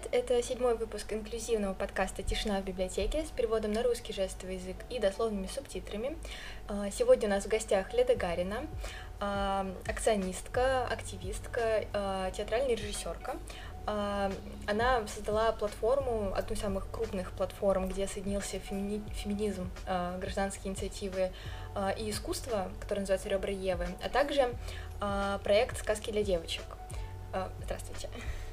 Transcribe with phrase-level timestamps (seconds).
[0.00, 0.08] привет!
[0.12, 4.98] Это седьмой выпуск инклюзивного подкаста «Тишина в библиотеке» с переводом на русский жестовый язык и
[4.98, 6.16] дословными субтитрами.
[6.68, 8.66] А, сегодня у нас в гостях Леда Гарина,
[9.20, 13.36] а, акционистка, активистка, а, театральная режиссерка.
[13.86, 19.02] Она создала платформу, одну из самых крупных платформ, где соединился фемини...
[19.14, 19.68] феминизм,
[20.18, 21.32] гражданские инициативы
[21.96, 24.54] и искусство, которое называется «Ребра Евы», а также
[25.42, 26.62] проект «Сказки для девочек».
[27.64, 28.10] Здравствуйте.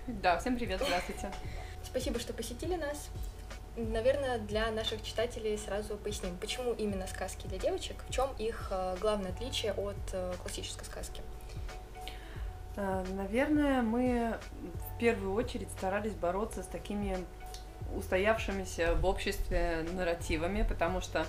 [0.08, 1.30] Да, всем привет, здравствуйте.
[1.84, 3.10] Спасибо, что посетили нас.
[3.76, 8.96] Наверное, для наших читателей сразу поясним, почему именно сказки для девочек, в чем их э,
[9.02, 11.22] главное отличие от э, классической сказки.
[12.78, 14.38] Э, наверное, мы
[14.76, 17.18] в первую очередь старались бороться с такими
[17.94, 21.26] устоявшимися в обществе нарративами, потому что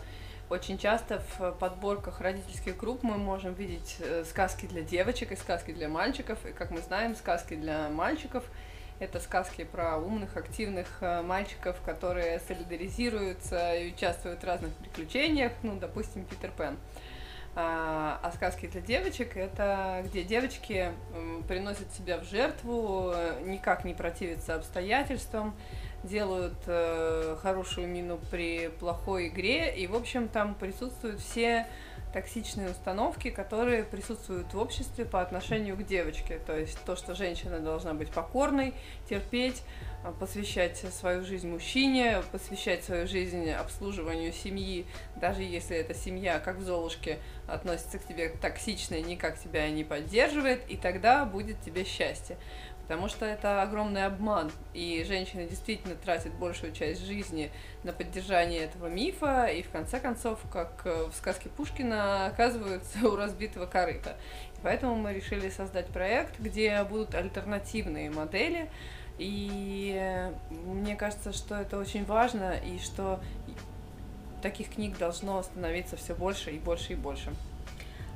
[0.51, 3.97] очень часто в подборках родительских групп мы можем видеть
[4.31, 6.47] сказки для девочек и сказки для мальчиков.
[6.47, 8.45] И, как мы знаем, сказки для мальчиков—
[8.99, 15.79] это сказки про умных, активных э, мальчиков, которые солидаризируются и участвуют в разных приключениях, ну,
[15.79, 16.77] допустим, Питер Пен.
[17.55, 20.93] А, а сказки для девочек это где девочки
[21.49, 23.13] приносят себя в жертву,
[23.45, 25.57] никак не противятся обстоятельствам,
[26.05, 31.67] делают э, хорошую мину при плохой игре, и, в общем, там присутствуют все
[32.13, 36.41] токсичные установки, которые присутствуют в обществе по отношению к девочке.
[36.47, 38.75] То есть то, что женщина должна быть покорной,
[39.09, 39.63] терпеть,
[40.05, 46.57] а, посвящать свою жизнь мужчине, посвящать свою жизнь обслуживанию семьи, даже если эта семья, как
[46.57, 51.85] в Золушке, относится к тебе токсично и никак тебя не поддерживает, и тогда будет тебе
[51.85, 52.37] счастье
[52.89, 57.53] потому что это огромный обман, и женщина действительно тратит большую часть жизни
[57.85, 63.15] на поддержание этого мифа, и в конце концов, как э, в сказке Пушкина, оказываются у
[63.15, 64.17] разбитого корыта.
[64.57, 68.71] И поэтому мы решили создать проект, где будут альтернативные модели,
[69.19, 73.21] и э, мне кажется, что это очень важно, и что
[74.41, 77.35] таких книг должно становиться все больше и больше и больше.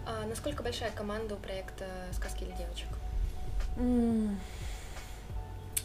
[0.07, 2.89] А насколько большая команда у проекта «Сказки для девочек»?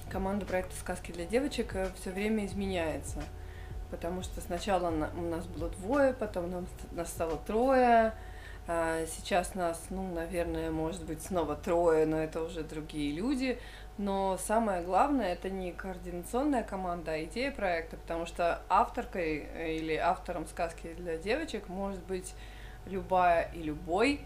[0.10, 3.22] Команда проекта «Сказки для девочек» э, все время изменяется.
[3.92, 8.14] Потому что сначала у нас было двое, потом нас стало трое,
[8.68, 13.58] а сейчас нас, ну, наверное, может быть, снова трое, но это уже другие люди.
[13.98, 19.96] Но самое главное, это не координационная команда, а идея проекта, потому что авторкой э, или
[19.96, 22.34] автором сказки для девочек может быть
[22.86, 24.22] любая и любой,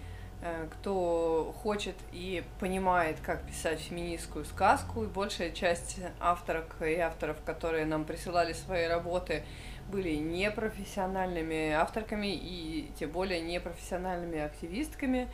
[0.71, 7.85] кто хочет и понимает, как писать феминистскую сказку, и большая часть авторок и авторов, которые
[7.85, 9.43] нам присылали свои работы,
[9.91, 15.27] были непрофессиональными авторками и тем более непрофессиональными активистками.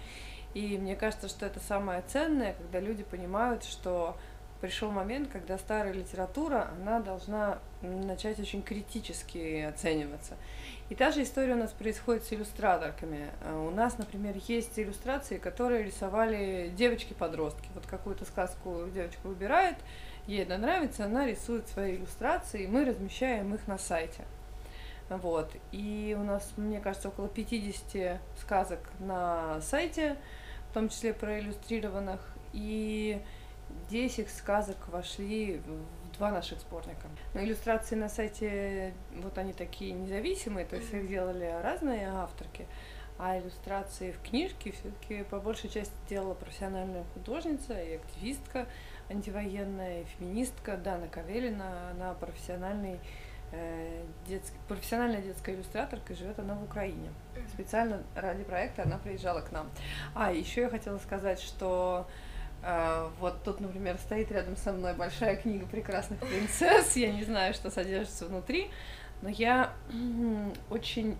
[0.53, 4.17] И мне кажется, что это самое ценное, когда люди понимают, что
[4.59, 10.35] пришел момент, когда старая литература, она должна начать очень критически оцениваться.
[10.89, 13.29] И та же история у нас происходит с иллюстраторками.
[13.41, 17.67] Э, у нас, например, есть иллюстрации, которые рисовали девочки-подростки.
[17.75, 19.75] Вот какую-то сказку девочка выбирает,
[20.27, 24.23] ей это нравится, она рисует свои иллюстрации, и мы размещаем их на сайте.
[25.09, 25.51] Вот.
[25.73, 30.15] И у нас, мне кажется, около 50 сказок на сайте,
[30.69, 32.21] в том числе проиллюстрированных.
[32.53, 33.21] И
[33.89, 35.61] 10 сказок вошли
[36.17, 37.07] два наших сборника.
[37.33, 42.67] Но иллюстрации на сайте, вот они такие независимые, то есть их делали разные авторки,
[43.19, 48.67] а иллюстрации в книжке все-таки по большей части делала профессиональная художница и активистка
[49.09, 52.99] антивоенная, и феминистка Дана Кавелина, она профессиональный
[53.51, 57.09] э, детский, профессиональная детская иллюстраторка, и живет она в Украине.
[57.53, 59.69] Специально ради проекта она приезжала к нам.
[60.13, 62.07] А, еще я хотела сказать, что
[63.19, 66.95] вот тут, например, стоит рядом со мной большая книга прекрасных принцесс.
[66.95, 68.69] Я не знаю, что содержится внутри,
[69.21, 69.73] но я
[70.69, 71.17] очень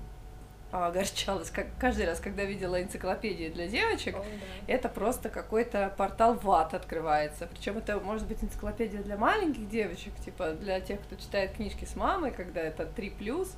[0.71, 4.73] огорчалась, как каждый раз, когда видела энциклопедию для девочек, oh, да.
[4.73, 7.47] это просто какой-то портал ват открывается.
[7.47, 11.95] Причем это может быть энциклопедия для маленьких девочек, типа для тех, кто читает книжки с
[11.95, 13.55] мамой, когда это 3 плюс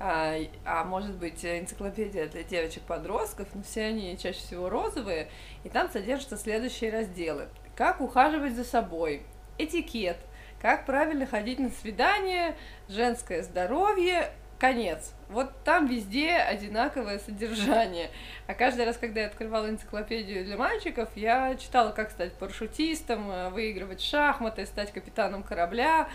[0.00, 5.28] а, а может быть энциклопедия для девочек-подростков, но все они чаще всего розовые,
[5.64, 7.48] и там содержатся следующие разделы.
[7.74, 9.22] Как ухаживать за собой,
[9.58, 10.16] этикет,
[10.60, 12.56] как правильно ходить на свидание,
[12.88, 15.12] женское здоровье, конец.
[15.28, 18.10] Вот там везде одинаковое содержание.
[18.46, 23.50] А каждый раз, когда я открывала энциклопедию для мальчиков, я читала, как стать парашютистом, э,
[23.50, 26.08] выигрывать шахматы, стать капитаном корабля.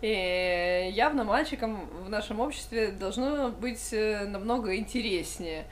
[0.00, 5.64] И явно мальчикам в нашем обществе должно быть э, намного интереснее.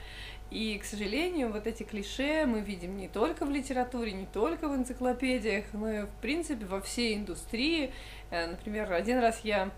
[0.49, 4.75] И, к сожалению, вот эти клише мы видим не только в литературе, не только в
[4.75, 7.91] энциклопедиях, но и, в принципе, во всей индустрии.
[8.31, 9.71] Э, например, один раз я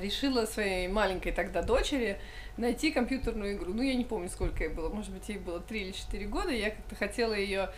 [0.00, 2.18] решила своей маленькой тогда дочери
[2.56, 3.72] найти компьютерную игру.
[3.72, 6.50] Ну, я не помню, сколько ей было, может быть, ей было 3 или 4 года,
[6.50, 7.70] я как-то хотела ее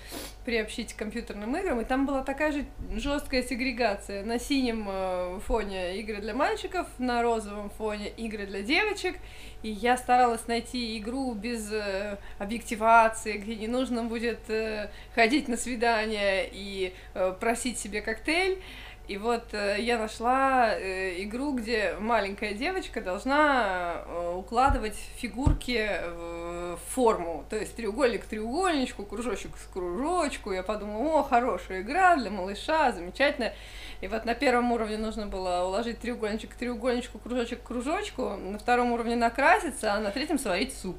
[0.45, 2.65] приобщить к компьютерным играм, и там была такая же
[2.97, 4.25] жесткая сегрегация.
[4.25, 9.17] На синем э, фоне игры для мальчиков, на розовом фоне игры для девочек,
[9.63, 15.57] и я старалась найти игру без э, объективации, где не нужно будет э, ходить на
[15.57, 18.61] свидание и э, просить себе коктейль.
[19.07, 26.79] И вот э, я нашла э, игру, где маленькая девочка должна э, укладывать фигурки в
[26.89, 27.45] форму.
[27.51, 30.53] То есть треугольник к треугольничку, кружочек к кружочку.
[30.53, 33.55] Я подумала, о, хорошая игра для малыша, замечательная.
[34.01, 38.37] И вот на первом уровне нужно было уложить треугольничек к треугольничку, кружочек к кружочку.
[38.37, 40.99] На втором уровне накраситься, а на третьем сварить суп.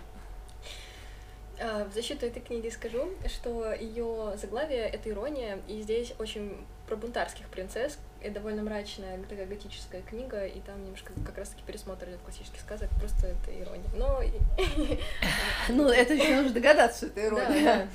[1.60, 6.58] А, в защиту этой книги скажу, что ее заглавие— это ирония, и здесь очень
[6.88, 12.10] про бунтарских принцесс, и довольно мрачная такая готическая книга, и там немножко как раз-таки пересмотр
[12.10, 13.90] идет классических сказок, просто это ирония.
[13.96, 14.22] Но...
[15.70, 17.90] Ну, это еще нужно догадаться, что это ирония.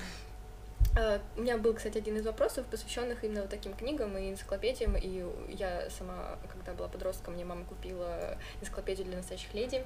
[0.96, 4.96] А, у меня был, кстати, один из вопросов, посвященных именно вот таким книгам и энциклопедиям,
[4.96, 9.84] и я сама, когда была подростком, мне мама купила энциклопедию для настоящих леди,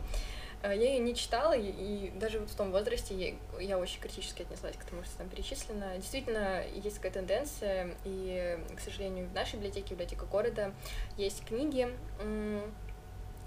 [0.72, 4.84] я ее не читала, и, даже вот в том возрасте я очень критически отнеслась к
[4.84, 5.96] тому, что там перечислено.
[5.96, 10.72] Действительно, есть такая тенденция, и, к сожалению, в нашей библиотеке, библиотека города,
[11.16, 11.88] есть книги,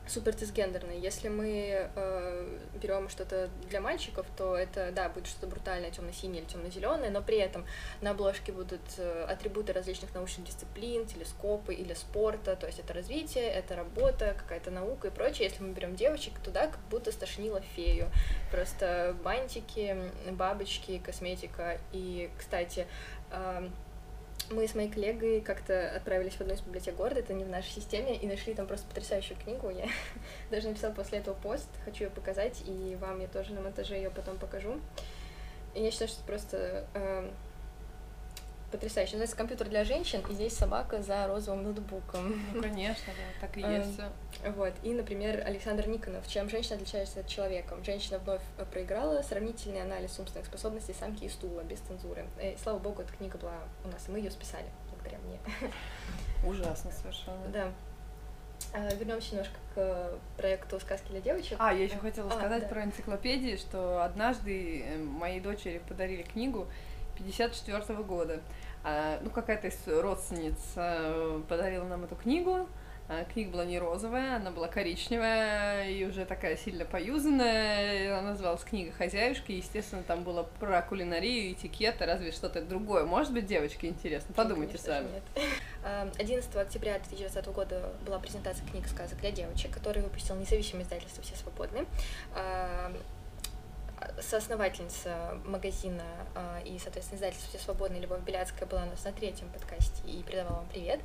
[0.07, 0.99] супер цисгендерный.
[0.99, 6.49] Если мы э, берем что-то для мальчиков, то это, да, будет что-то брутальное, темно-синее или
[6.49, 7.65] темно-зеленое, но при этом
[8.01, 13.45] на обложке будут э, атрибуты различных научных дисциплин, телескопы или спорта, то есть это развитие,
[13.45, 15.47] это работа, какая-то наука и прочее.
[15.49, 18.09] Если мы берем девочек, туда как будто стошнило фею.
[18.51, 19.95] Просто бантики,
[20.31, 21.79] бабочки, косметика.
[21.91, 22.87] И, кстати,
[23.31, 23.69] э,
[24.49, 27.71] мы с моей коллегой как-то отправились в одну из библиотек города, это не в нашей
[27.71, 29.69] системе, и нашли там просто потрясающую книгу.
[29.69, 29.87] Я
[30.51, 34.09] даже написала после этого пост, хочу ее показать, и вам я тоже на монтаже ее
[34.09, 34.79] потом покажу.
[35.75, 37.31] И я считаю, что это просто э,
[38.71, 39.13] потрясающе.
[39.13, 42.41] Называется «Компьютер для женщин», и здесь собака за розовым ноутбуком.
[42.53, 43.99] Ну, конечно, да, так и эм, есть
[44.55, 47.77] Вот, и, например, Александр Никонов, чем женщина отличается от человека.
[47.83, 48.41] Женщина вновь
[48.71, 52.25] проиграла сравнительный анализ умственных способностей самки и стула, без цензуры.
[52.41, 55.39] И, слава богу, эта книга была у нас, и мы ее списали благодаря мне.
[56.45, 57.47] Ужасно совершенно.
[57.47, 57.71] Да.
[58.73, 61.57] А, вернемся немножко к проекту «Сказки для девочек».
[61.59, 62.67] А, я еще хотела а, сказать да.
[62.67, 66.67] про энциклопедии, что однажды э, моей дочери подарили книгу,
[67.17, 68.41] 54 -го года.
[68.83, 72.67] А, ну, какая-то из родственниц э, подарила нам эту книгу.
[73.09, 78.19] А, книга была не розовая, она была коричневая и уже такая сильно поюзанная.
[78.19, 79.53] Она называлась «Книга хозяюшки».
[79.53, 83.05] Естественно, там было про кулинарию, этикет, разве что-то другое.
[83.05, 84.33] Может быть, девочки, интересно?
[84.33, 85.09] Подумайте Конечно, сами.
[85.13, 86.19] Нет.
[86.19, 91.35] 11 октября 2020 года была презентация книг сказок для девочек, которую выпустил независимое издательство «Все
[91.37, 91.85] свободны»
[94.21, 96.03] соосновательница магазина
[96.35, 100.23] э, и, соответственно, издательства «Все свободные» Любовь Беляцкая была у нас на третьем подкасте и
[100.23, 100.99] передавала вам привет.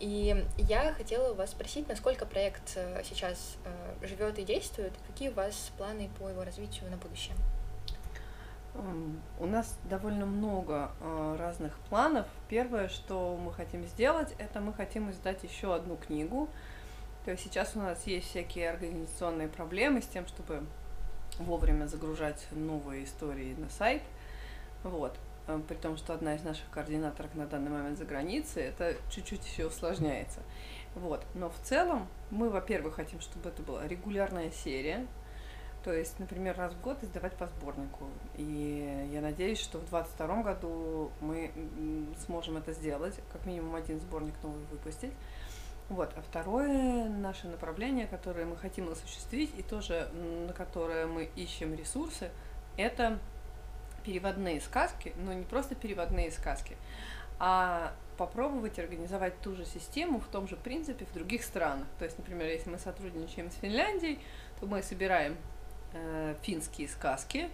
[0.00, 5.34] И я хотела вас спросить, насколько проект э, сейчас э, живет и действует, какие у
[5.34, 7.34] вас планы по его развитию на будущее?
[9.38, 12.26] У нас довольно много э, разных планов.
[12.48, 16.48] Первое, что мы хотим сделать, это мы хотим издать еще одну книгу.
[17.24, 20.64] То есть сейчас у нас есть всякие организационные проблемы с тем, чтобы
[21.44, 24.02] вовремя загружать новые истории на сайт.
[24.82, 25.16] Вот.
[25.46, 29.46] Э, при том, что одна из наших координаторок на данный момент за границей, это чуть-чуть
[29.46, 30.40] еще усложняется.
[30.94, 31.24] Вот.
[31.34, 35.06] Но в целом мы, во-первых, хотим, чтобы это была регулярная серия,
[35.84, 38.06] то есть, например, раз в год издавать по сборнику.
[38.36, 41.50] И я надеюсь, что в 2022 году мы
[42.24, 45.12] сможем это сделать, как минимум один сборник новый выпустить.
[45.92, 46.10] Вот.
[46.16, 50.08] А второе наше направление, которое мы хотим осуществить и тоже
[50.46, 52.30] на которое мы ищем ресурсы,
[52.78, 53.18] это
[54.02, 56.78] переводные сказки, но не просто переводные сказки,
[57.38, 61.86] а попробовать организовать ту же систему в том же принципе в других странах.
[61.98, 64.18] То есть, например, если мы сотрудничаем с Финляндией,
[64.60, 65.36] то мы собираем
[65.92, 67.50] э, финские сказки,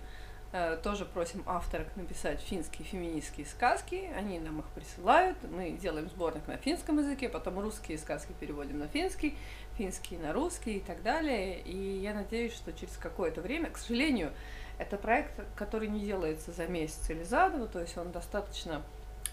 [0.82, 6.56] тоже просим авторок написать финские феминистские сказки, они нам их присылают, мы делаем сборник на
[6.56, 9.36] финском языке, потом русские сказки переводим на финский,
[9.76, 11.60] финские на русский и так далее.
[11.60, 14.32] И я надеюсь, что через какое-то время, к сожалению,
[14.78, 18.82] это проект, который не делается за месяц или за два, то есть он достаточно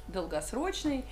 [0.07, 1.05] долгосрочный.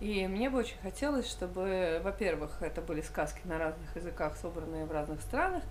[0.00, 4.92] И мне бы очень хотелось, чтобы, во-первых, это были сказки на разных языках, собранные в
[4.92, 5.62] разных странах,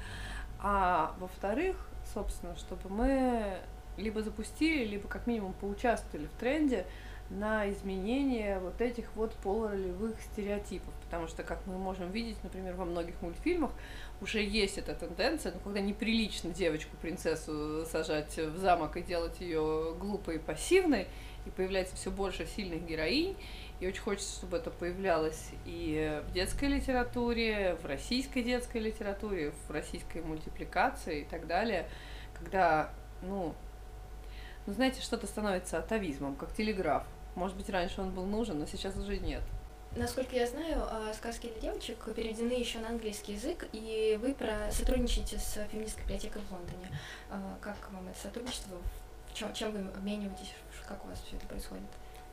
[0.59, 1.77] а во-вторых,
[2.11, 3.59] собственно, чтобы мы
[3.97, 6.85] либо запустили, либо как минимум поучаствовали в тренде
[7.29, 10.93] на изменение вот этих вот полуролевых стереотипов.
[11.05, 13.71] Потому что, как мы можем видеть, например, во многих мультфильмах,
[14.21, 20.35] уже есть эта тенденция, но когда неприлично девочку-принцессу сажать в замок и делать ее глупой
[20.35, 21.07] и пассивной,
[21.45, 23.35] и появляется все больше сильных героинь,
[23.79, 29.71] и очень хочется, чтобы это появлялось и в детской литературе, в российской детской литературе, в
[29.71, 31.87] российской мультипликации и так далее,
[32.33, 33.53] когда, ну,
[34.65, 37.03] ну знаете, что-то становится атовизмом, как телеграф.
[37.35, 39.41] Может быть, раньше он был нужен, но сейчас уже нет.
[39.95, 44.69] Насколько я знаю, а, сказки для девочек переведены еще на английский язык, и вы про
[44.71, 46.89] сотрудничаете с феминистской библиотекой в Лондоне.
[47.29, 48.77] А, как вам это сотрудничество?
[49.33, 50.53] Чем, чем вы обмениваетесь?
[50.87, 51.83] Как у вас все это происходит?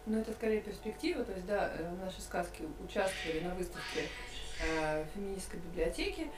[0.06, 4.08] Ну, это скорее перспектива, то есть, да, э, наши сказки участвовали на выставке
[4.60, 6.28] э, феминистской библиотеки,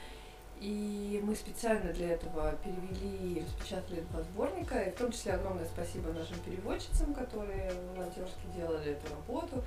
[0.59, 5.65] и мы специально для этого перевели и распечатали два сборника, и в том числе огромное
[5.65, 9.63] спасибо нашим переводчицам, которые волонтерски делали эту работу.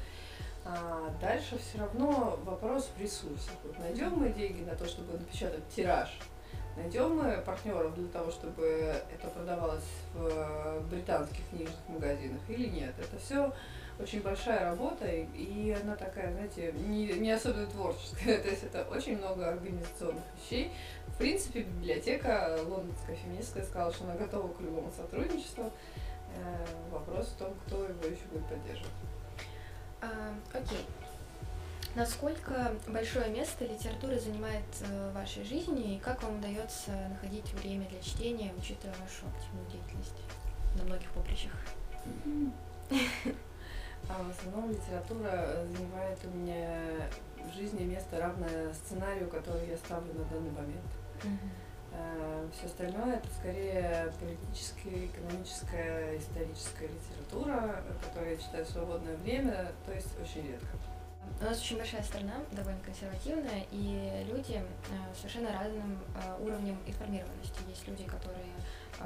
[0.64, 3.54] А дальше все равно вопрос в ресурсах.
[3.64, 6.18] Вот найдем мы деньги на то, чтобы напечатать тираж,
[6.76, 12.94] найдем мы партнеров для того, чтобы это продавалось в британских книжных магазинах или нет.
[12.98, 13.52] Это все
[14.00, 18.38] очень большая работа, и она такая, знаете, не, не особенно творческая.
[18.42, 20.70] То есть это очень много организационных вещей.
[21.08, 25.72] В принципе, библиотека лондонская феминистская сказала, что она готова к любому сотрудничеству.
[26.36, 28.92] Э, вопрос в том, кто его еще будет поддерживать.
[30.00, 30.86] А, окей.
[31.94, 37.88] Насколько большое место литература занимает э, в вашей жизни и как вам удается находить время
[37.88, 40.14] для чтения, учитывая вашу активную деятельность
[40.76, 41.52] на многих поприщах?
[44.08, 47.08] А в основном литература занимает у меня
[47.44, 50.84] в жизни место равное сценарию, который я ставлю на данный момент.
[51.22, 52.50] Mm-hmm.
[52.52, 59.92] Все остальное это скорее политическая, экономическая, историческая литература, которую я читаю в свободное время, то
[59.92, 60.68] есть очень редко.
[61.40, 67.60] У нас очень большая страна, довольно консервативная, и люди э, совершенно разным э, уровнем информированности.
[67.68, 68.50] Есть люди, которые
[68.98, 69.04] э,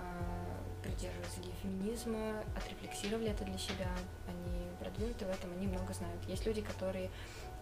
[0.82, 3.88] придерживаются идеи феминизма, отрефлексировали это для себя,
[4.26, 6.20] они продвинуты в этом, они много знают.
[6.26, 7.10] Есть люди, которые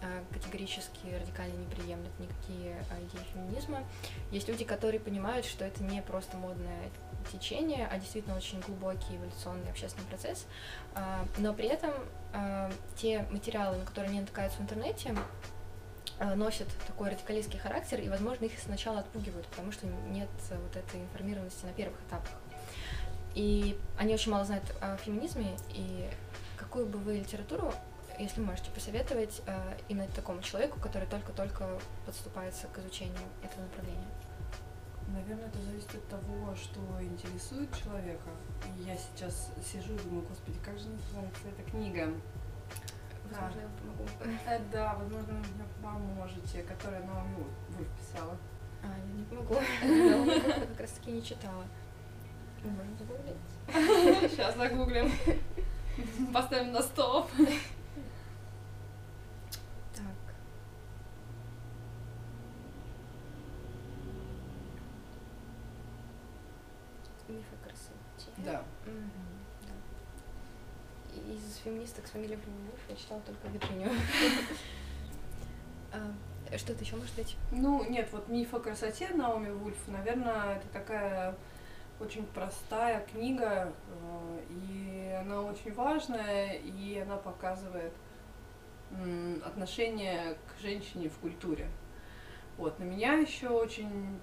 [0.03, 3.85] э, категорически радикально не приемлют никакие э, идеи феминизма.
[4.31, 6.91] Есть люди, которые понимают, что это не просто модное
[7.31, 10.47] течение, а действительно очень глубокий эволюционный общественный процесс.
[10.95, 11.93] Э, но при этом
[12.95, 15.17] те материалы, на которые они натыкаются в интернете,
[16.37, 21.65] носят такой радикалистский характер, и, возможно, их сначала отпугивают, потому что нет вот этой информированности
[21.65, 22.31] на первых этапах.
[23.35, 26.09] И они очень мало знают о феминизме, и
[26.61, 27.73] какую бы вы литературу,
[28.19, 31.67] если можете, посоветовать э, именно такому человеку, который только-только
[32.05, 34.09] подступается к изучению этого направления?
[35.09, 38.31] Наверное, это зависит от того, что интересует человека.
[38.79, 42.12] Я сейчас сижу и думаю, господи, как же называется эта книга?
[43.25, 44.05] Возможно, я помогу.
[44.47, 48.37] Э, да, возможно, вы мне поможете, которая Наоми Вульф писала.
[48.83, 49.55] А, я не помогу.
[50.61, 51.64] Я как раз таки не читала.
[52.62, 54.31] Можно загуглить.
[54.31, 55.11] Сейчас загуглим.
[56.35, 57.30] Поставим на стоп.
[59.94, 60.35] Так.
[67.28, 68.30] Миф о красоте.
[68.38, 68.62] Да.
[71.14, 73.90] Из феминисток с фамилией Вульф я читала только Вирджинию.
[75.92, 77.37] А, что-то еще может быть?
[77.50, 81.35] Ну, нет, вот миф о красоте Наоми Вульф, наверное, это такая
[82.00, 84.89] очень простая книга, э, и
[85.21, 87.93] она очень важная, и она показывает
[89.45, 91.69] отношение к женщине в культуре.
[92.57, 94.19] Вот, на меня еще очень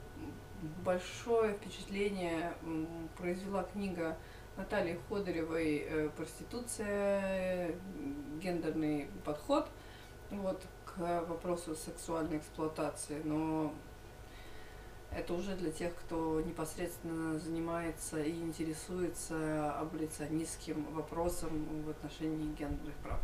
[0.84, 2.54] большое впечатление
[3.18, 4.18] произвела книга
[4.58, 7.76] Натальи Ходоревой э, «Проституция.
[8.42, 9.70] Гендерный подход»
[10.32, 13.22] вот, к вопросу сексуальной эксплуатации.
[13.24, 13.74] Но
[15.18, 23.20] это уже для тех, кто непосредственно занимается и интересуется аболиционистским вопросом в отношении гендерных прав.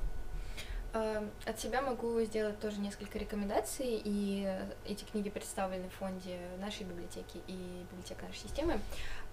[0.95, 4.47] Эм, от себя могу сделать тоже несколько рекомендаций, и
[4.85, 8.79] эти книги представлены в фонде нашей библиотеки и библиотека нашей системы.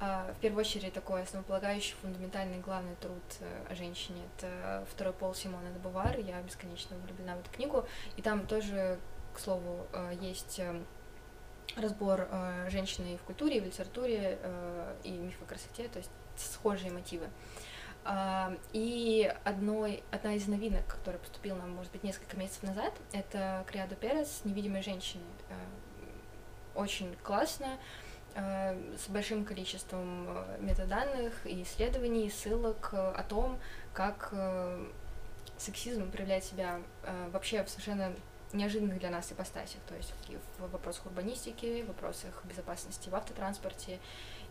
[0.01, 5.35] Э, в первую очередь такой основополагающий, фундаментальный, главный труд э, о женщине— это «Второй пол»
[5.35, 6.19] Симона де Бувар.
[6.19, 7.87] Я бесконечно влюблена в эту книгу,
[8.17, 8.99] и там тоже,
[9.35, 10.87] к слову, э, есть эм,
[11.77, 16.91] разбор э, женщины в культуре, в литературе э, и миф о красоте, то есть схожие
[16.91, 17.29] мотивы.
[18.03, 23.63] Uh, и одной, одна из новинок, которая поступила нам, может быть, несколько месяцев назад, это
[23.69, 25.23] Криадо Перес «Невидимые женщины».
[25.51, 25.55] Uh,
[26.81, 27.77] очень классно,
[28.35, 30.29] с большим количеством
[30.61, 33.59] метаданных и исследований, и ссылок о том,
[33.93, 34.33] как
[35.59, 36.81] сексизм проявляет себя
[37.33, 38.15] вообще в совершенно
[38.53, 40.13] неожиданных для нас ипостасях, то есть
[40.59, 43.99] в вопросах урбанистики, в вопросах безопасности в автотранспорте,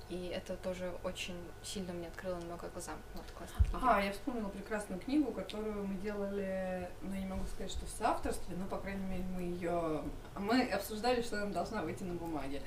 [0.10, 2.94] и это тоже очень сильно мне открыло много глаза.
[3.14, 3.26] Вот.
[3.74, 7.90] Ага, я вспомнила прекрасную книгу, которую мы делали, ну, я не могу сказать, что в
[7.90, 10.02] соавторстве, но, по крайней мере, мы ее...
[10.36, 12.64] Мы обсуждали, что она должна выйти на бумаге.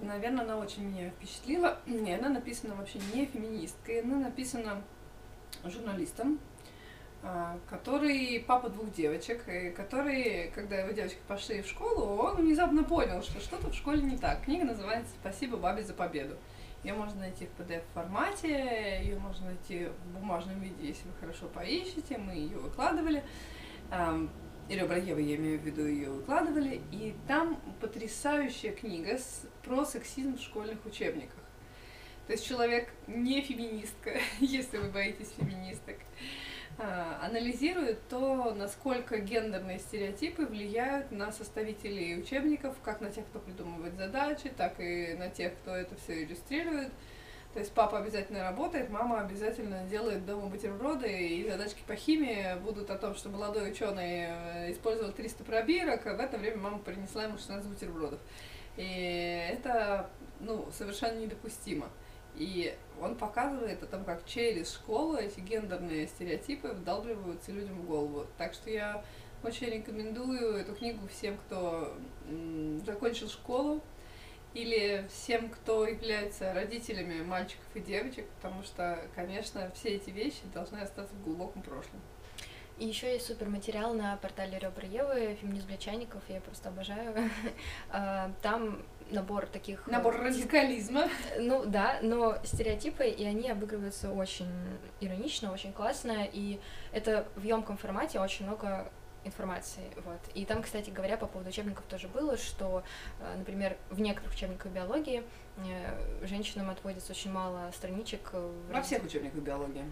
[0.00, 1.80] Наверное, она очень меня впечатлила.
[1.86, 4.80] И она написана вообще не феминисткой, она написана
[5.64, 6.38] журналистом,
[7.70, 13.22] который папа двух девочек, и который, когда его девочки пошли в школу, он внезапно понял,
[13.22, 14.42] что что-то в школе не так.
[14.42, 16.36] Книга называется «Спасибо бабе за победу».
[16.82, 22.18] Ее можно найти в PDF-формате, ее можно найти в бумажном виде, если вы хорошо поищете.
[22.18, 23.24] Мы ее выкладывали.
[24.68, 26.82] И Ребра Евы, я имею в виду, ее выкладывали.
[26.92, 29.18] И там потрясающая книга
[29.62, 31.40] про сексизм в школьных учебниках.
[32.26, 35.96] То есть человек не феминистка, если вы боитесь феминисток.
[36.76, 43.94] А, анализирует то, насколько гендерные стереотипы влияют на составителей учебников, как на тех, кто придумывает
[43.96, 46.90] задачи, так и на тех, кто это все иллюстрирует.
[47.52, 52.90] То есть папа обязательно работает, мама обязательно делает дома бутерброды, и задачки по химии будут
[52.90, 57.22] о том, что молодой ученый э, использовал 300 пробирок, а в это время мама принесла
[57.22, 58.18] ему 16 бутербродов.
[58.76, 61.88] И это ну, совершенно недопустимо.
[62.36, 68.26] И он показывает о том, как через школу эти гендерные стереотипы вдалбливаются людям в голову.
[68.38, 69.04] Так что я
[69.42, 71.96] очень рекомендую эту книгу всем, кто
[72.86, 73.82] закончил школу,
[74.54, 80.78] или всем, кто является родителями мальчиков и девочек, потому что, конечно, все эти вещи должны
[80.78, 82.00] остаться в глубоком прошлом.
[82.78, 87.14] И еще есть супер материал на портале Ребра Евы, феминизм для чайников, я просто обожаю.
[87.90, 89.86] А, там набор таких...
[89.86, 91.08] Э, набор радикализма.
[91.38, 94.50] Ну да, но стереотипы, и они обыгрываются очень
[95.00, 96.60] иронично, очень классно, и
[96.92, 98.90] это в емком формате очень много
[99.24, 100.20] информации, вот.
[100.34, 102.82] И там, кстати говоря, по поводу учебников тоже было, что,
[103.20, 105.22] э, например, в некоторых учебниках биологии
[105.56, 108.32] э, женщинам отводится очень мало страничек.
[108.70, 109.84] Во всех учебниках биологии.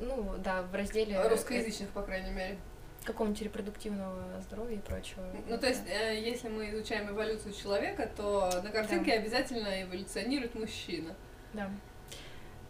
[0.00, 1.20] Ну, да, в разделе...
[1.28, 2.58] Русскоязычных, по крайней мере
[3.04, 5.22] какого-нибудь репродуктивного здоровья и прочего.
[5.48, 9.22] Ну, то есть, э, если мы изучаем эволюцию человека, то на картинке да.
[9.22, 11.14] обязательно эволюционирует мужчина.
[11.54, 11.70] Да.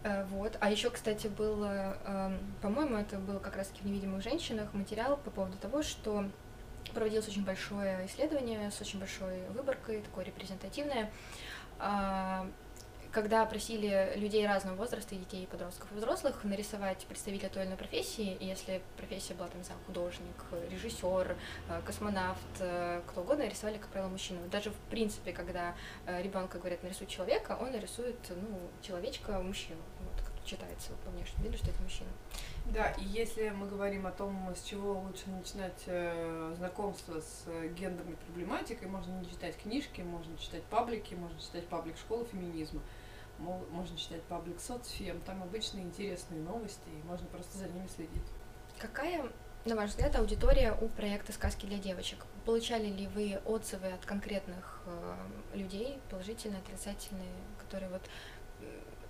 [0.05, 0.57] Э, вот.
[0.61, 5.31] А еще, кстати, был, э, по-моему, это было как раз-таки в невидимых женщинах материал по
[5.31, 6.25] поводу того, что
[6.95, 11.11] проводилось очень большое исследование с очень большой выборкой, такое репрезентативное,
[11.79, 12.47] а,
[13.13, 18.37] когда просили людей разного возраста, детей, подростков, и взрослых, нарисовать представителя той или иной профессии,
[18.41, 21.37] если профессия была, там, не знаю, художник, режиссер,
[21.69, 24.41] э, космонавт, э, кто угодно, рисовали, как правило, мужчину.
[24.51, 25.75] Даже, в принципе, когда
[26.07, 29.81] э, ребенка говорят, нарисуй человека, он нарисует, ну, человечка, мужчину.
[30.49, 32.09] Читается по внешнему виду, что это мужчина.
[32.67, 37.69] Да, и если мы говорим о том, с чего лучше начинать э, знакомство с э,
[37.69, 42.81] гендерной проблематикой, можно не читать книжки, можно читать паблики, можно читать паблик школы феминизма
[43.39, 48.27] можно читать паблик соцфем, там обычные интересные новости, и можно просто за ними следить.
[48.79, 49.31] Какая,
[49.65, 52.27] на ваш взгляд, аудитория у проекта «Сказки для девочек»?
[52.45, 55.17] Получали ли вы отзывы от конкретных э,
[55.55, 58.03] людей, положительные, отрицательные, которые вот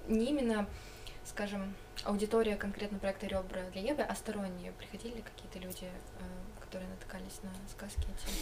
[0.09, 0.67] не именно,
[1.29, 4.73] скажем, аудитория конкретно проекта «Ребра для Евы», а сторонние?
[4.73, 8.35] Приходили какие-то люди, э, которые натыкались на сказки эти?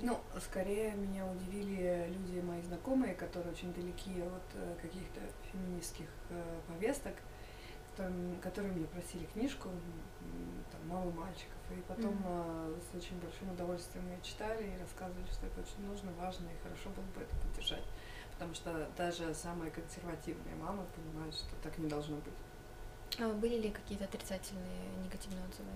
[0.00, 5.20] Ну, скорее меня удивили люди, мои знакомые, которые очень далеки от э, каких-то
[5.50, 7.14] феминистских э, повесток,
[8.40, 9.70] которые, мне просили книжку,
[10.70, 12.80] там, «Мало мальчиков», и потом mm-hmm.
[12.80, 16.90] с очень большим удовольствием ее читали и рассказывали, что это очень нужно, важно, и хорошо
[16.90, 17.82] было бы это поддержать.
[18.38, 22.34] Потому что даже самые консервативные мамы понимают, что так не должно быть.
[23.18, 25.70] А были ли какие-то отрицательные, негативные отзывы?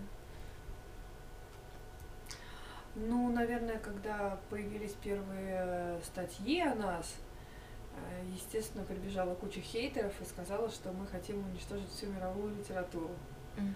[2.94, 7.16] Ну, наверное, когда появились первые статьи о нас,
[7.96, 13.10] э, естественно, прибежала куча хейтеров и сказала, что мы хотим уничтожить всю мировую литературу.
[13.56, 13.74] Mm.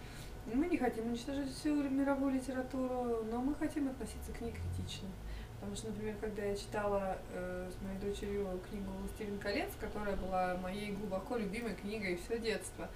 [0.55, 5.09] Мы не хотим уничтожить всю мировую литературу, но мы хотим относиться к ней критично.
[5.61, 10.57] Потому что, например, когда я читала э, с моей дочерью книгу «Властелин колец», которая была
[10.59, 12.89] моей глубоко любимой книгой все детство,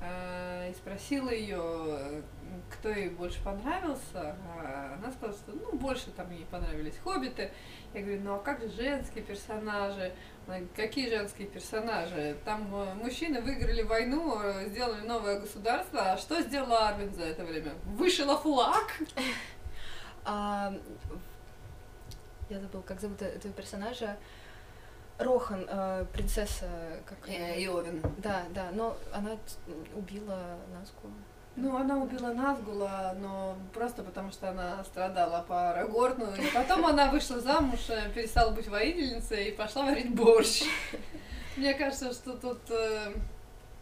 [0.00, 2.22] э, и спросила ее,
[2.70, 7.50] кто ей больше понравился, а она сказала, что ну, больше там ей понравились хоббиты.
[7.92, 10.12] Я говорю, ну а как же женские персонажи?
[10.76, 12.36] Какие женские персонажи?
[12.44, 17.72] Там э, мужчины выиграли войну, сделали новое государство, а что сделала Арвин за это время?
[17.84, 18.98] Вышила флаг?
[22.48, 24.16] Я забыл, как зовут этого персонажа.
[25.18, 26.68] Рохан, э, принцесса,
[27.04, 28.00] как э, Иовин.
[28.18, 29.36] Да, да, но она
[29.94, 31.12] убила Назгула.
[31.56, 37.10] Ну, она убила Назгула, но просто потому, что она страдала по Арагорну, и потом она
[37.10, 40.62] вышла замуж, э, перестала быть воительницей и пошла варить борщ.
[41.56, 43.12] Мне кажется, что тут э,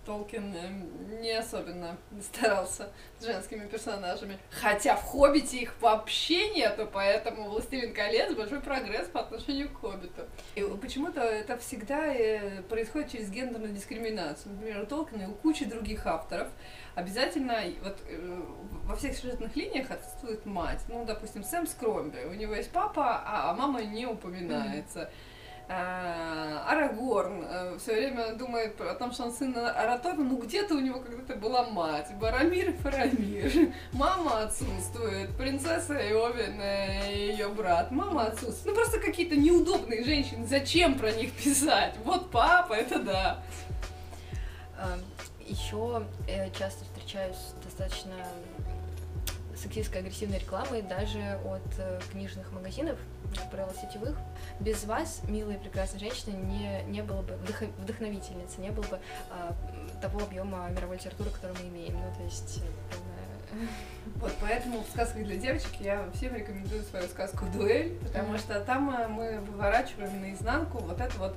[0.06, 2.88] Толкин э, не особенно старался
[3.18, 4.38] с женскими персонажами.
[4.50, 10.22] Хотя в «Хоббите» их вообще нету, поэтому «Властелин колец»— большой прогресс по отношению к «Хоббиту».
[10.54, 14.54] И почему-то это всегда э, происходит через гендерную дискриминацию.
[14.54, 16.48] Например, у Толкина и у кучи других авторов
[16.94, 18.42] обязательно вот э,
[18.84, 20.82] во всех сюжетных линиях отсутствует мать.
[20.88, 22.24] Ну, допустим, Сэм Скромби.
[22.24, 25.00] У него есть папа, а, а мама не упоминается.
[25.00, 25.35] Mm-hmm.
[25.68, 30.78] А, Арагорн э, все время думает о том, что он сын Аратора, ну где-то у
[30.78, 38.26] него когда-то была мать, Барамир и Фарамир, мама отсутствует, принцесса Иовин и ее брат, мама
[38.26, 43.42] отсутствует, ну просто какие-то неудобные женщины, зачем про них писать, вот папа, это да.
[45.44, 48.14] Еще э, часто встречаюсь достаточно
[49.56, 52.98] сексистской агрессивной рекламой даже от э, книжных магазинов,
[53.34, 54.16] как правило, сетевых.
[54.60, 59.54] Без вас, милые прекрасные женщины, не, не было бы вдох, вдохновительницы, не было бы а,
[60.00, 61.94] того объема мировой литературы, который мы имеем.
[61.94, 62.62] Ну, то есть,
[64.16, 68.90] вот поэтому в сказках для девочек я всем рекомендую свою сказку «Дуэль», потому что там
[68.90, 71.36] э, мы выворачиваем наизнанку вот это вот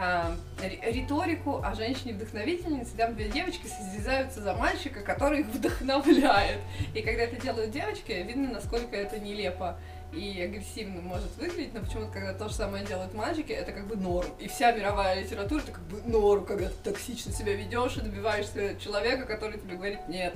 [0.00, 2.96] а, риторику о женщине-вдохновительнице.
[2.96, 6.60] Там две девочки состязаются за мальчика, который их вдохновляет.
[6.94, 9.78] И когда это делают девочки, видно, насколько это нелепо
[10.12, 13.96] и агрессивно может выглядеть, но почему-то, когда то же самое делают мальчики, это как бы
[13.96, 14.30] норм.
[14.38, 18.76] И вся мировая литература это как бы норм, когда ты токсично себя ведешь и добиваешься
[18.78, 20.34] человека, который тебе говорит нет.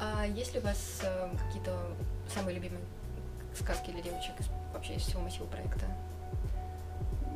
[0.00, 1.76] А есть ли у вас э, какие-то
[2.32, 2.82] самые любимые
[3.54, 4.34] сказки для девочек
[4.72, 5.86] вообще из всего массива проекта?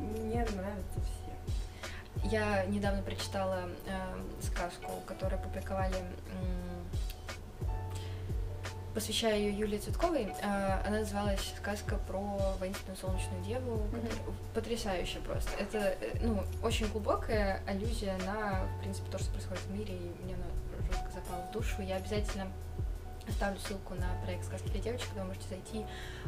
[0.03, 2.29] Мне нравятся все.
[2.29, 6.63] Я недавно прочитала э, сказку, которую опубликовали э,
[8.93, 10.33] посвящаю ее Юлии Цветковой.
[10.43, 12.19] А, она называлась «Сказка про
[12.59, 13.77] воинственную солнечную деву».
[13.77, 14.33] Mm-hmm.
[14.53, 15.51] Потрясающе просто.
[15.59, 20.23] Это, э, ну, очень глубокая аллюзия на, в принципе, то, что происходит в мире, и
[20.23, 20.45] мне она
[20.87, 21.81] жестко запала в душу.
[21.81, 22.47] Я обязательно
[23.27, 25.85] Оставлю ссылку на проект «Сказки для девочек», куда вы можете зайти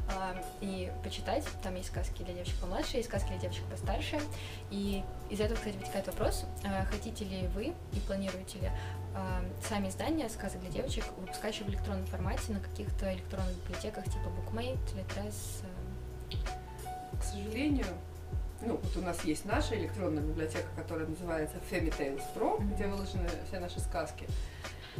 [0.09, 1.45] э, и почитать.
[1.61, 4.19] Там есть сказки для девочек помладше, есть сказки для девочек постарше.
[4.71, 8.71] И из этого, кстати, вытекает вопрос, э, хотите ли вы и планируете ли
[9.15, 14.05] э, сами издания сказок для девочек выпускать еще в электронном формате на каких-то электронных библиотеках
[14.05, 15.63] типа BookMate, Litres?
[16.31, 17.17] Э...
[17.19, 17.87] К сожалению,
[18.61, 21.91] ну, вот у нас есть наша электронная библиотека, которая называется Fairy
[22.35, 22.73] Pro, mm-hmm.
[22.73, 24.27] где выложены все наши сказки.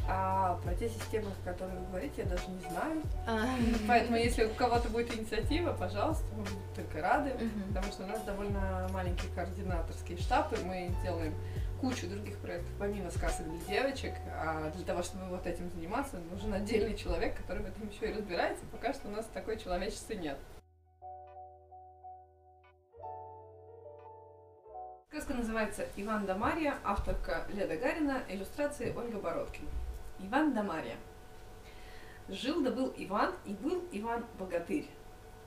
[0.07, 3.01] А про те системы, о которых вы говорите, я даже не знаю.
[3.27, 3.45] А.
[3.87, 7.33] Поэтому, если у кого-то будет инициатива, пожалуйста, мы будем только рады,
[7.69, 11.33] потому что у нас довольно маленький координаторский штаб, и мы делаем
[11.81, 14.13] кучу других проектов, помимо сказок для девочек.
[14.31, 18.13] А для того, чтобы вот этим заниматься, нужен отдельный человек, который в этом еще и
[18.13, 18.63] разбирается.
[18.71, 20.37] Пока что у нас такой человечества нет.
[25.09, 29.69] Сказка называется «Иван да Марья», авторка Леда Гарина, иллюстрации Ольга Бородкина.
[30.25, 30.95] Иван да Марья.
[32.27, 34.87] Жил да был Иван, и был Иван богатырь.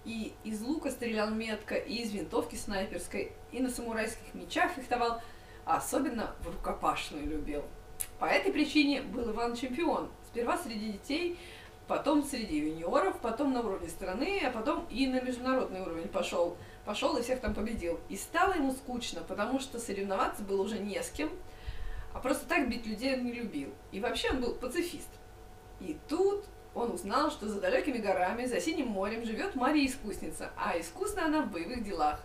[0.04, 5.20] И из лука стрелял метко, и из винтовки снайперской, и на самурайских мечах фехтовал,
[5.64, 7.64] а особенно в рукопашную любил.
[8.18, 10.08] По этой причине был Иван чемпион.
[10.28, 11.38] Сперва среди детей,
[11.88, 16.56] потом среди юниоров, потом на уровне страны, а потом и на международный уровень пошел–
[16.88, 18.00] пошел и всех там победил.
[18.08, 21.28] И стало ему скучно, потому что соревноваться было уже не с кем,
[22.12, 23.72] а просто так бить людей он не любил.
[23.92, 25.08] И вообще он был пацифист.
[25.80, 26.44] И тут
[26.74, 31.42] он узнал, что за далекими горами, за синим морем живет Мария Искусница, а искусна она
[31.42, 32.20] в боевых делах.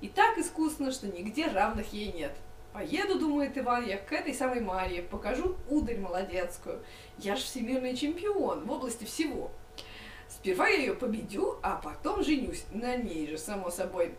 [0.00, 2.32] И так искусно, что нигде равных ей нет.
[2.72, 6.82] Поеду, думает Иван, я к этой самой Марии, покажу ударь молодецкую.
[7.18, 9.50] Я ж всемирный чемпион в области всего.
[10.28, 14.14] Сперва я ее победю, а потом женюсь на ней же, само собой.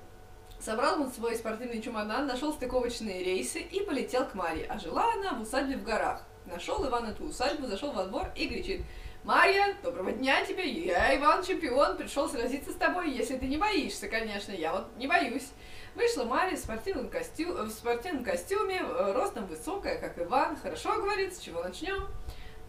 [0.64, 4.66] Собрал он свой спортивный чемодан, нашел стыковочные рейсы и полетел к Марье.
[4.70, 6.24] А жила она в усадьбе в горах.
[6.46, 8.82] Нашел Иван эту усадьбу, зашел во двор и кричит.
[9.26, 14.08] Марья, доброго дня тебе, я Иван Чемпион, пришел сразиться с тобой, если ты не боишься,
[14.08, 15.50] конечно, я вот не боюсь.
[15.96, 17.54] Вышла Марья в спортивном, костю...
[17.54, 20.56] в спортивном костюме, э, ростом высокая, как Иван.
[20.56, 22.08] Хорошо, говорит, с чего начнем?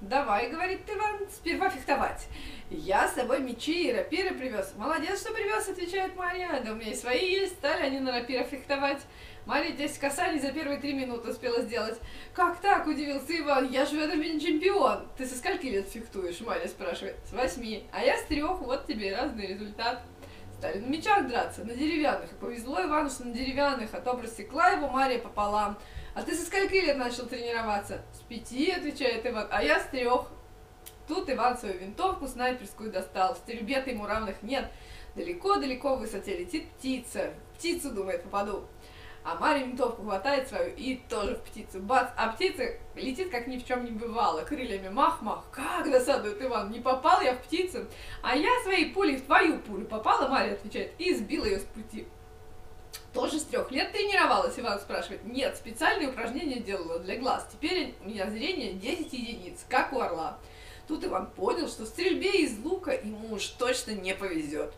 [0.09, 2.27] Давай, говорит Иван, сперва фехтовать.
[2.69, 4.75] Я с собой мечи и рапиры привез.
[4.77, 6.61] Молодец, что привез, отвечает Марья.
[6.62, 9.01] Да у меня и свои есть, стали они на рапирах фехтовать.
[9.47, 11.99] Марья 10 касаний за первые три минуты успела сделать.
[12.35, 15.09] Как так, удивился Иван, я же в этом чемпион.
[15.17, 17.17] Ты со скольки лет фехтуешь, Марья спрашивает.
[17.27, 17.87] С восьми.
[17.90, 20.03] А я с трех, вот тебе разный результат.
[20.59, 22.31] стали на мечах драться, на деревянных.
[22.31, 25.79] И повезло Ивану, что на деревянных, а то просекла его Мария пополам.
[26.14, 28.03] А ты со скольки лет начал тренироваться?
[28.12, 30.29] С пяти, отвечает Иван, а я с трех.
[31.09, 33.35] Тут Иван свою винтовку снайперскую достал.
[33.35, 34.70] В стрельбе ему равных нет.
[35.16, 37.35] Далеко-далеко в высоте летит птица.
[37.57, 38.64] Птицу, думает, попаду.
[39.24, 41.81] А Мария винтовку хватает свою и тоже в птицу.
[41.81, 42.11] Бац!
[42.16, 42.62] А птица
[42.94, 44.42] летит, как ни в чем не бывало.
[44.42, 45.44] Крыльями мах-мах.
[45.50, 46.70] Как досадует Иван.
[46.70, 47.87] Не попал я в птицу.
[48.22, 52.07] А я своей пулей в твою пулю попала, Мария отвечает, и сбила ее с пути.
[53.14, 55.24] Тоже с трех лет тренировалась, Иван спрашивает.
[55.24, 57.46] Нет, специальные упражнения делала для глаз.
[57.50, 60.37] Теперь у меня зрение 10 единиц, как у орла.
[60.88, 64.74] Тут Иван понял, что в стрельбе из лука ему уж точно не повезет.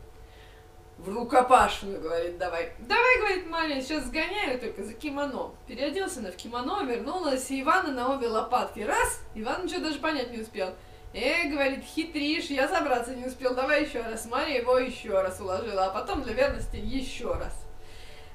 [0.98, 2.72] В рукопашную, говорит, давай.
[2.78, 5.52] Давай, говорит Мария, сейчас сгоняю только за кимоно.
[5.66, 8.80] Переоделся на в кимоно, вернулась, и Ивана на обе лопатки.
[8.80, 10.74] Раз, Иван ничего даже понять не успел.
[11.14, 14.26] Э, говорит, хитришь, я забраться не успел, давай еще раз.
[14.26, 17.65] Мария его еще раз уложила, а потом для верности еще раз.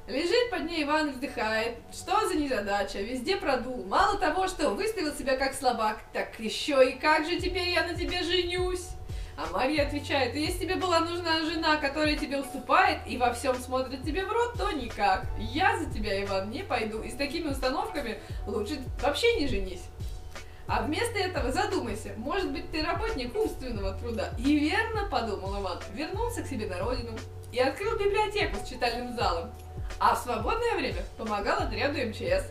[0.08, 1.78] Лежит под ней Иван вздыхает.
[1.94, 3.00] Что за незадача?
[3.00, 3.86] Везде продул.
[3.86, 7.94] Мало того, что выставил себя как слабак, так еще и как же теперь я на
[7.94, 8.90] тебе женюсь?
[9.38, 14.04] А Марья отвечает, если тебе была нужна жена, которая тебе уступает и во всем смотрит
[14.04, 15.26] тебе в рот, то никак.
[15.38, 17.02] Я за тебя, Иван, не пойду.
[17.02, 19.84] И с такими установками лучше вообще не женись.
[20.68, 24.30] А вместо этого задумайся, может быть, ты работник умственного труда.
[24.38, 27.12] И верно, подумал Иван, вернулся к себе на родину
[27.52, 29.52] и открыл библиотеку с читальным залом.
[30.04, 32.48] А в свободное время помогал отряду МЧС.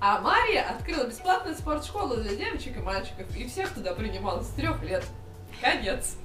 [0.00, 4.80] А Мария открыла бесплатную спортшколу для девочек и мальчиков, и всех туда принимала с трех
[4.84, 5.04] лет.
[5.60, 6.16] Конец.